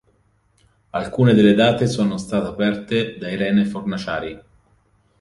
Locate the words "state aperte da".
2.17-3.29